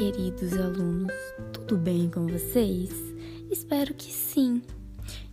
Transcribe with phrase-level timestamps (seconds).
[0.00, 1.12] queridos alunos,
[1.52, 2.90] tudo bem com vocês?
[3.50, 4.62] Espero que sim.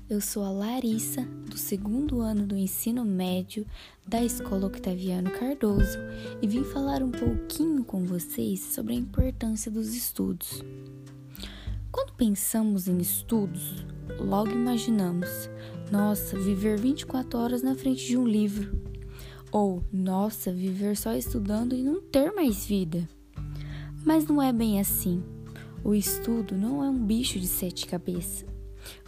[0.10, 3.66] Eu sou a Larissa, do segundo ano do ensino médio
[4.06, 5.98] da Escola Octaviano Cardoso
[6.42, 10.62] e vim falar um pouquinho com vocês sobre a importância dos estudos.
[11.90, 13.86] Quando pensamos em estudos,
[14.20, 15.30] logo imaginamos:
[15.90, 18.70] nossa, viver 24 horas na frente de um livro.
[19.50, 23.08] Ou, nossa, viver só estudando e não ter mais vida.
[24.08, 25.22] Mas não é bem assim.
[25.84, 28.46] O estudo não é um bicho de sete cabeças.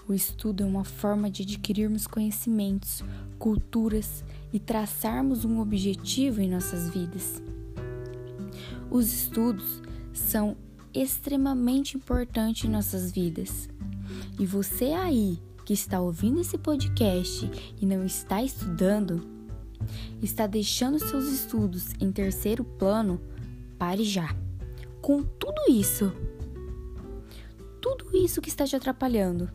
[0.05, 3.01] O estudo é uma forma de adquirirmos conhecimentos,
[3.37, 7.41] culturas e traçarmos um objetivo em nossas vidas.
[8.91, 9.81] Os estudos
[10.11, 10.57] são
[10.93, 13.69] extremamente importantes em nossas vidas.
[14.37, 19.25] E você aí que está ouvindo esse podcast e não está estudando,
[20.21, 23.21] está deixando seus estudos em terceiro plano,
[23.77, 24.35] pare já
[25.01, 26.11] com tudo isso,
[27.81, 29.49] tudo isso que está te atrapalhando,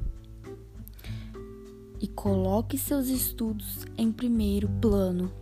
[2.00, 5.32] e coloque seus estudos em primeiro plano.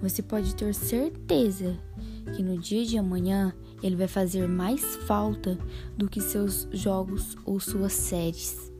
[0.00, 1.78] Você pode ter certeza
[2.34, 3.52] que no dia de amanhã
[3.82, 5.58] ele vai fazer mais falta
[5.96, 8.72] do que seus jogos ou suas séries.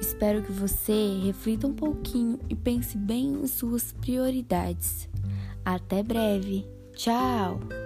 [0.00, 5.08] Espero que você reflita um pouquinho e pense bem em suas prioridades.
[5.64, 6.66] Até breve.
[6.94, 7.83] Tchau!